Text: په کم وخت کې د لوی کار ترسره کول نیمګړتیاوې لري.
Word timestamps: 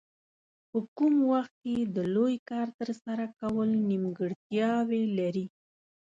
په 0.69 0.77
کم 0.97 1.13
وخت 1.31 1.53
کې 1.63 1.75
د 1.95 1.97
لوی 2.15 2.35
کار 2.49 2.67
ترسره 2.79 3.25
کول 3.39 3.69
نیمګړتیاوې 3.89 5.03
لري. 5.19 5.45